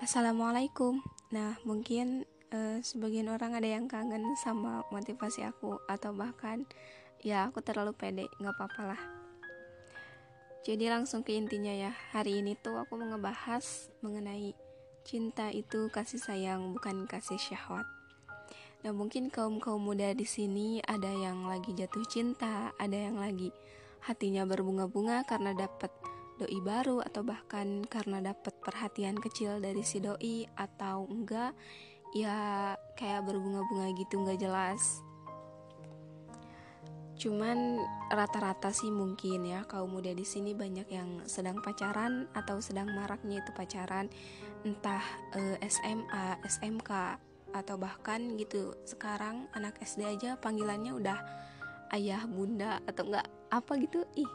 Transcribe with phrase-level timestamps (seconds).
[0.00, 1.04] Assalamualaikum.
[1.28, 2.24] Nah, mungkin
[2.56, 6.64] uh, sebagian orang ada yang kangen sama motivasi aku atau bahkan
[7.20, 9.02] ya aku terlalu pede, nggak apa-apa lah.
[10.64, 11.92] Jadi langsung ke intinya ya.
[12.16, 14.56] Hari ini tuh aku mau ngebahas mengenai
[15.04, 17.84] cinta itu kasih sayang bukan kasih syahwat.
[18.80, 23.52] Nah, mungkin kaum-kaum muda di sini ada yang lagi jatuh cinta, ada yang lagi
[24.08, 25.92] hatinya berbunga-bunga karena dapat
[26.40, 31.52] doi baru atau bahkan karena dapat perhatian kecil dari si doi atau enggak
[32.16, 35.04] ya kayak berbunga-bunga gitu nggak jelas.
[37.20, 37.76] Cuman
[38.08, 43.44] rata-rata sih mungkin ya kaum muda di sini banyak yang sedang pacaran atau sedang maraknya
[43.44, 44.08] itu pacaran
[44.64, 45.04] entah
[45.36, 46.90] eh, SMA, SMK
[47.52, 51.18] atau bahkan gitu sekarang anak SD aja panggilannya udah
[51.92, 54.30] ayah bunda atau enggak apa gitu ih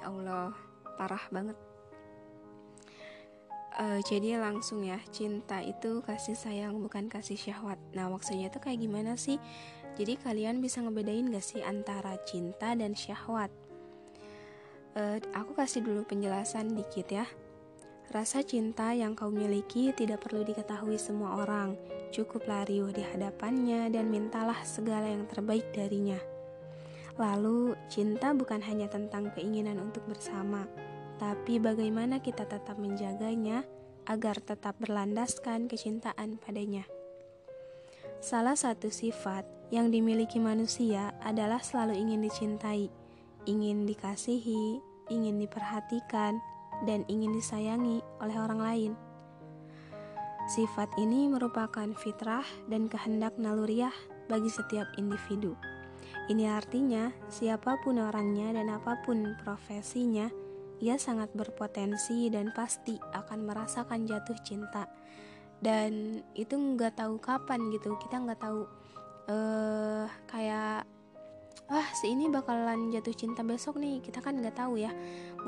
[0.00, 0.65] ya Allah
[0.96, 1.56] parah banget.
[3.76, 7.76] Uh, jadi langsung ya cinta itu kasih sayang bukan kasih syahwat.
[7.92, 9.36] Nah maksudnya itu kayak gimana sih?
[10.00, 13.52] Jadi kalian bisa ngebedain gak sih antara cinta dan syahwat?
[14.96, 17.28] Uh, aku kasih dulu penjelasan dikit ya.
[18.16, 21.76] Rasa cinta yang kau miliki tidak perlu diketahui semua orang.
[22.16, 26.16] Cukuplah riuh di hadapannya dan mintalah segala yang terbaik darinya.
[27.18, 30.68] Lalu, cinta bukan hanya tentang keinginan untuk bersama,
[31.16, 33.64] tapi bagaimana kita tetap menjaganya
[34.06, 36.86] agar tetap berlandaskan kecintaan padanya.
[38.22, 39.44] Salah satu sifat
[39.74, 42.88] yang dimiliki manusia adalah selalu ingin dicintai,
[43.44, 46.38] ingin dikasihi, ingin diperhatikan,
[46.84, 48.92] dan ingin disayangi oleh orang lain.
[50.46, 53.94] Sifat ini merupakan fitrah dan kehendak naluriah
[54.30, 55.58] bagi setiap individu.
[56.30, 60.30] Ini artinya, siapa pun orangnya dan apa pun profesinya,
[60.80, 64.84] ia sangat berpotensi dan pasti akan merasakan jatuh cinta.
[65.56, 67.96] Dan itu nggak tahu kapan gitu.
[67.96, 68.60] Kita nggak tahu
[69.32, 70.84] uh, kayak
[71.66, 74.04] wah si ini bakalan jatuh cinta besok nih.
[74.04, 74.92] Kita kan nggak tahu ya.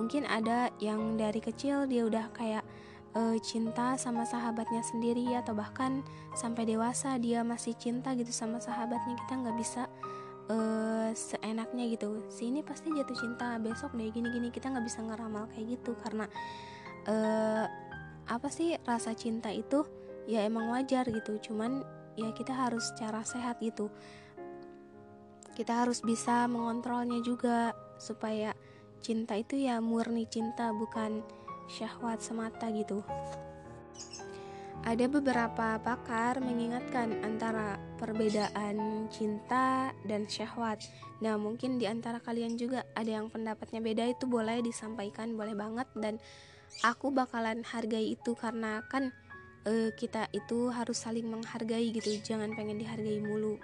[0.00, 2.64] Mungkin ada yang dari kecil dia udah kayak
[3.12, 6.00] uh, cinta sama sahabatnya sendiri atau bahkan
[6.32, 9.12] sampai dewasa dia masih cinta gitu sama sahabatnya.
[9.28, 9.92] Kita nggak bisa
[10.50, 12.26] uh, seenaknya gitu.
[12.32, 14.52] Si ini pasti jatuh cinta besok deh gini-gini.
[14.52, 16.26] Kita nggak bisa ngeramal kayak gitu karena
[17.08, 17.64] uh,
[18.28, 19.84] apa sih rasa cinta itu
[20.28, 21.38] ya emang wajar gitu.
[21.40, 21.84] Cuman
[22.18, 23.88] ya kita harus secara sehat gitu.
[25.56, 28.54] Kita harus bisa mengontrolnya juga supaya
[29.02, 31.22] cinta itu ya murni cinta bukan
[31.68, 33.02] syahwat semata gitu
[34.86, 40.78] ada beberapa pakar mengingatkan antara perbedaan cinta dan syahwat.
[41.18, 45.88] Nah, mungkin di antara kalian juga ada yang pendapatnya beda itu boleh disampaikan, boleh banget
[45.98, 46.22] dan
[46.86, 49.10] aku bakalan hargai itu karena kan
[49.66, 53.58] e, kita itu harus saling menghargai gitu, jangan pengen dihargai mulu.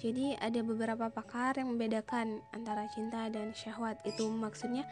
[0.00, 4.00] Jadi ada beberapa pakar yang membedakan antara cinta dan syahwat.
[4.08, 4.88] Itu maksudnya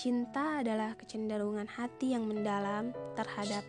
[0.00, 3.60] cinta adalah kecenderungan hati yang mendalam terhadap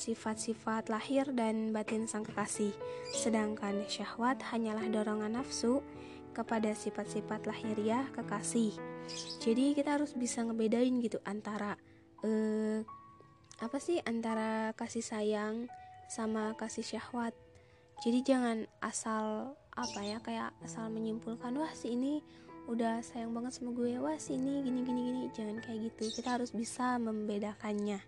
[0.00, 2.72] sifat-sifat lahir dan batin sang kekasih,
[3.12, 5.84] sedangkan syahwat hanyalah dorongan nafsu
[6.32, 8.72] kepada sifat-sifat lahiriah kekasih.
[9.44, 11.76] Jadi kita harus bisa ngebedain gitu antara
[12.24, 12.80] eh,
[13.60, 15.68] apa sih antara kasih sayang
[16.08, 17.36] sama kasih syahwat.
[18.00, 22.24] Jadi jangan asal apa ya kayak asal menyimpulkan wah si ini
[22.68, 26.38] udah sayang banget sama gue wah si ini gini gini gini jangan kayak gitu kita
[26.38, 27.98] harus bisa membedakannya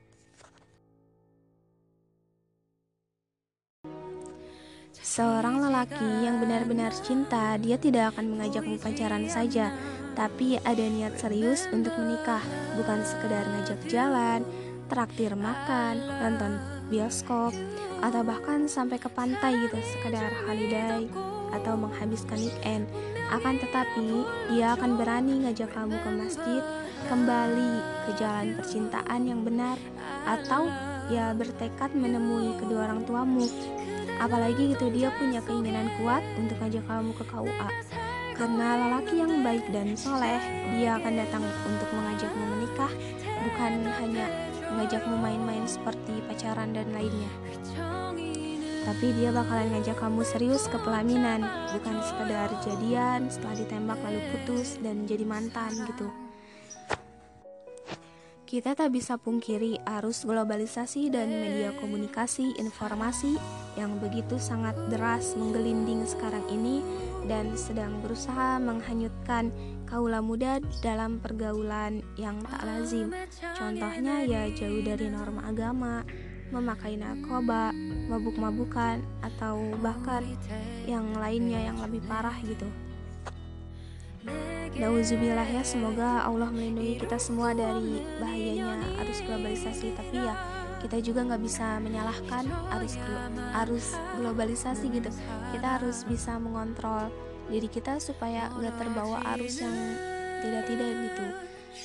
[5.12, 9.68] Seorang lelaki yang benar-benar cinta, dia tidak akan mengajakmu pacaran saja,
[10.16, 12.40] tapi ada niat serius untuk menikah,
[12.80, 14.40] bukan sekedar ngajak jalan,
[14.88, 16.56] traktir makan, nonton
[16.88, 17.52] bioskop,
[18.00, 21.04] atau bahkan sampai ke pantai gitu, sekedar holiday
[21.60, 22.88] atau menghabiskan weekend.
[23.28, 24.24] Akan tetapi,
[24.56, 26.64] dia akan berani ngajak kamu ke masjid,
[27.12, 27.72] kembali
[28.08, 29.76] ke jalan percintaan yang benar,
[30.24, 30.72] atau
[31.12, 33.44] ya bertekad menemui kedua orang tuamu
[34.20, 37.68] apalagi gitu dia punya keinginan kuat untuk ngajak kamu ke KUA
[38.36, 40.40] karena lelaki yang baik dan soleh
[40.74, 42.92] dia akan datang untuk mengajakmu menikah
[43.44, 43.72] bukan
[44.02, 44.26] hanya
[44.72, 47.28] mengajakmu main-main seperti pacaran dan lainnya.
[48.82, 54.80] Tapi dia bakalan ngajak kamu serius ke pelaminan bukan sekedar jadian setelah ditembak lalu putus
[54.82, 56.10] dan jadi mantan gitu
[58.52, 63.40] kita tak bisa pungkiri arus globalisasi dan media komunikasi informasi
[63.80, 66.84] yang begitu sangat deras menggelinding sekarang ini
[67.24, 69.48] dan sedang berusaha menghanyutkan
[69.88, 73.08] kaula muda dalam pergaulan yang tak lazim.
[73.56, 76.04] Contohnya ya jauh dari norma agama,
[76.52, 77.72] memakai narkoba,
[78.12, 80.28] mabuk-mabukan, atau bahkan
[80.84, 82.68] yang lainnya yang lebih parah gitu.
[84.72, 89.92] Nauzubillah ya, semoga Allah melindungi kita semua dari bahayanya arus globalisasi.
[89.94, 90.34] Tapi ya
[90.80, 92.44] kita juga nggak bisa menyalahkan
[92.78, 92.94] arus
[93.66, 93.86] arus
[94.18, 95.10] globalisasi gitu.
[95.52, 97.12] Kita harus bisa mengontrol
[97.52, 99.76] diri kita supaya nggak terbawa arus yang
[100.40, 101.26] tidak-tidak gitu.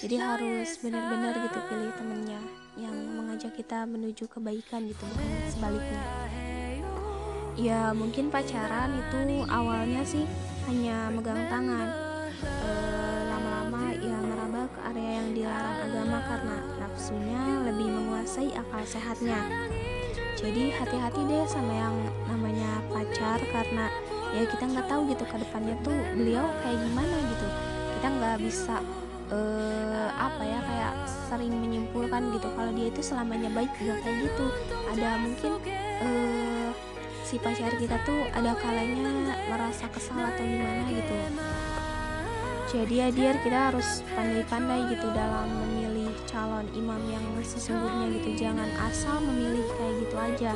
[0.07, 2.41] Jadi harus benar-benar gitu pilih temennya
[2.77, 6.03] yang mengajak kita menuju kebaikan gitu bukan sebaliknya
[7.57, 10.29] ya mungkin pacaran itu awalnya sih
[10.69, 12.06] hanya megang tangan
[18.37, 19.39] menguasai akal sehatnya.
[20.37, 21.97] Jadi hati-hati deh sama yang
[22.29, 23.89] namanya pacar karena
[24.29, 27.47] ya kita nggak tahu gitu ke depannya tuh beliau kayak gimana gitu.
[27.97, 28.75] Kita nggak bisa
[29.33, 30.93] uh, apa ya kayak
[31.25, 34.45] sering menyimpulkan gitu kalau dia itu selamanya baik juga kayak gitu.
[34.93, 35.51] Ada mungkin
[36.05, 36.69] uh,
[37.25, 41.17] si pacar kita tuh ada kalanya merasa kesal atau gimana gitu
[42.67, 48.43] jadi ya dia kita harus pandai-pandai gitu dalam memilih calon imam yang sesungguhnya gitu.
[48.43, 50.51] Jangan asal memilih kayak gitu aja.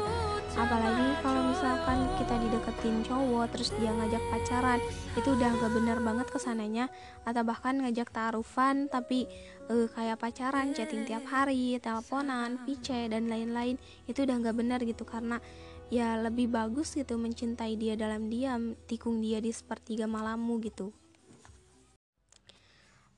[0.59, 4.83] Apalagi kalau misalkan kita dideketin cowok terus dia ngajak pacaran
[5.15, 6.91] itu udah gak bener banget ke sananya.
[7.23, 9.31] Atau bahkan ngajak taruhan tapi
[9.71, 13.79] uh, kayak pacaran chatting tiap hari teleponan pice dan lain-lain
[14.11, 15.07] itu udah gak bener gitu.
[15.07, 15.39] Karena
[15.87, 20.91] ya lebih bagus gitu mencintai dia dalam diam tikung dia di sepertiga malammu gitu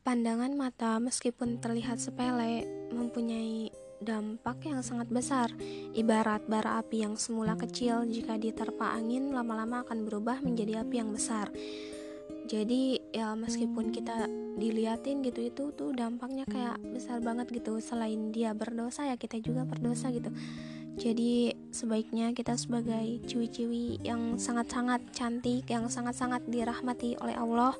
[0.03, 3.71] pandangan mata meskipun terlihat sepele mempunyai
[4.03, 5.47] dampak yang sangat besar.
[5.95, 11.15] Ibarat bara api yang semula kecil, jika diterpa angin, lama-lama akan berubah menjadi api yang
[11.15, 11.49] besar.
[12.43, 14.27] Jadi ya meskipun kita
[14.59, 17.79] diliatin gitu itu tuh dampaknya kayak besar banget gitu.
[17.79, 20.27] Selain dia berdosa ya kita juga berdosa gitu.
[20.93, 27.73] Jadi sebaiknya kita sebagai ciwi-ciwi yang sangat-sangat cantik, yang sangat-sangat dirahmati oleh Allah,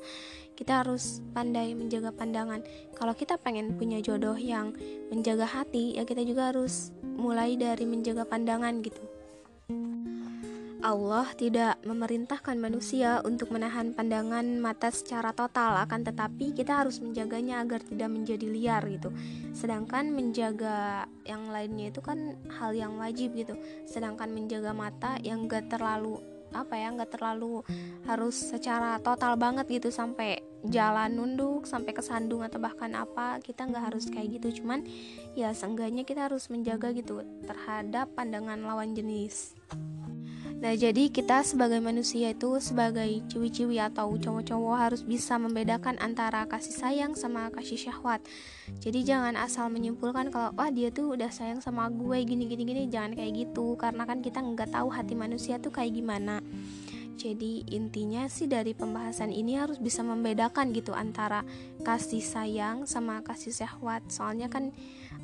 [0.58, 2.66] kita harus pandai menjaga pandangan.
[2.98, 4.74] Kalau kita pengen punya jodoh yang
[5.14, 9.02] menjaga hati, ya kita juga harus mulai dari menjaga pandangan gitu.
[10.84, 17.64] Allah tidak memerintahkan manusia untuk menahan pandangan mata secara total, akan tetapi kita harus menjaganya
[17.64, 19.08] agar tidak menjadi liar gitu.
[19.56, 23.56] Sedangkan menjaga yang lainnya itu kan hal yang wajib gitu.
[23.88, 26.20] Sedangkan menjaga mata yang gak terlalu
[26.54, 27.66] apa ya nggak terlalu
[28.06, 30.38] harus secara total banget gitu sampai
[30.70, 34.86] jalan nunduk sampai kesandung atau bahkan apa kita nggak harus kayak gitu cuman
[35.34, 39.58] ya seenggaknya kita harus menjaga gitu terhadap pandangan lawan jenis
[40.64, 46.72] Nah, jadi kita sebagai manusia itu sebagai ciwi-ciwi atau cowok-cowok harus bisa membedakan antara kasih
[46.72, 48.24] sayang sama kasih syahwat.
[48.80, 52.82] Jadi jangan asal menyimpulkan kalau wah dia tuh udah sayang sama gue gini gini gini
[52.88, 56.40] jangan kayak gitu karena kan kita nggak tahu hati manusia tuh kayak gimana.
[57.20, 61.44] Jadi intinya sih dari pembahasan ini harus bisa membedakan gitu antara
[61.84, 64.00] kasih sayang sama kasih syahwat.
[64.08, 64.72] Soalnya kan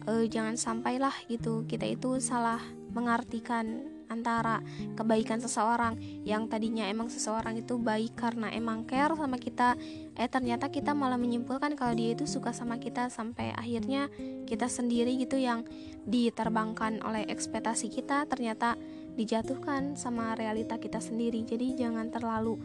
[0.04, 2.60] e, jangan sampailah gitu kita itu salah
[2.92, 4.58] mengartikan antara
[4.98, 5.94] kebaikan seseorang
[6.26, 9.78] yang tadinya emang seseorang itu baik karena emang care sama kita
[10.18, 14.10] eh ternyata kita malah menyimpulkan kalau dia itu suka sama kita sampai akhirnya
[14.44, 15.62] kita sendiri gitu yang
[16.04, 18.74] diterbangkan oleh ekspektasi kita ternyata
[19.14, 21.42] dijatuhkan sama realita kita sendiri.
[21.44, 22.56] Jadi jangan terlalu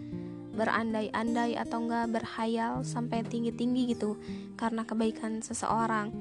[0.55, 4.15] berandai-andai atau enggak berhayal sampai tinggi-tinggi gitu
[4.55, 6.15] karena kebaikan seseorang.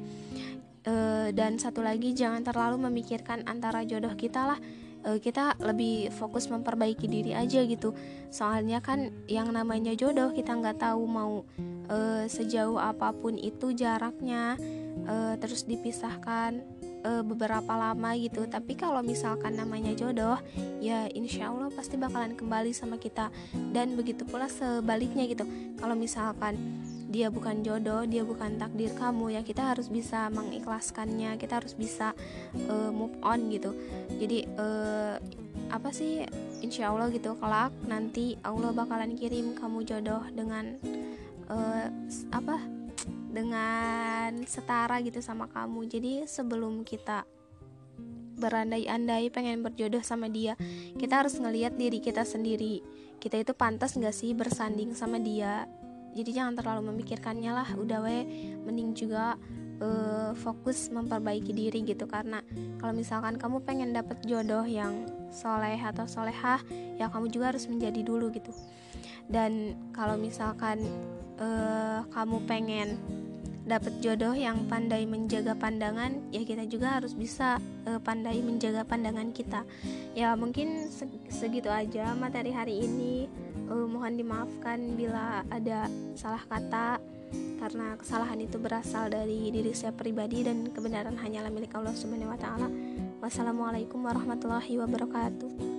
[0.84, 0.94] E,
[1.32, 4.60] dan satu lagi jangan terlalu memikirkan antara jodoh kita lah
[5.04, 7.92] uh, kita lebih fokus memperbaiki diri aja gitu.
[8.32, 11.44] Soalnya kan yang namanya jodoh kita nggak tahu mau
[11.92, 14.58] uh, sejauh apa pun itu jaraknya
[15.06, 16.64] uh, terus dipisahkan
[17.04, 18.48] uh, beberapa lama gitu.
[18.48, 20.40] Tapi kalau misalkan namanya jodoh
[20.80, 23.28] ya insya Allah pasti bakalan kembali sama kita.
[23.70, 25.44] Dan begitu pula sebaliknya gitu.
[25.78, 26.56] Kalau misalkan
[27.14, 32.10] dia bukan jodoh, dia bukan takdir kamu ya kita harus bisa mengikhlaskannya, kita harus bisa
[32.66, 33.70] uh, move on gitu.
[34.18, 35.22] Jadi uh,
[35.70, 36.26] apa sih
[36.58, 40.74] insya Allah gitu kelak nanti Allah bakalan kirim kamu jodoh dengan
[41.46, 41.86] uh,
[42.34, 42.58] apa
[43.30, 45.86] dengan setara gitu sama kamu.
[45.86, 47.22] Jadi sebelum kita
[48.34, 50.58] berandai-andai pengen berjodoh sama dia,
[50.98, 52.82] kita harus ngelihat diri kita sendiri.
[53.22, 55.70] Kita itu pantas nggak sih bersanding sama dia?
[56.14, 58.22] Jadi jangan terlalu memikirkannya lah udah we
[58.62, 59.34] mending juga
[59.82, 62.06] uh, fokus memperbaiki diri gitu.
[62.06, 62.40] Karena
[62.78, 66.62] kalau misalkan kamu pengen dapet jodoh yang soleh atau solehah
[66.94, 68.54] ya kamu juga harus menjadi dulu gitu.
[69.26, 70.84] Dan kalau misalkan
[71.40, 73.00] uh, kamu pengen
[73.64, 77.56] dapat jodoh yang pandai menjaga pandangan ya kita juga harus bisa
[77.88, 79.64] uh, pandai menjaga pandangan kita
[80.12, 80.92] ya mungkin
[81.32, 83.24] segitu aja materi hari ini
[83.72, 87.00] uh, mohon dimaafkan bila ada salah kata
[87.58, 92.38] karena kesalahan itu berasal dari diri saya pribadi dan kebenaran hanyalah milik Allah Subhanahu wa
[92.38, 92.68] taala.
[93.24, 95.73] Wassalamualaikum warahmatullahi wabarakatuh.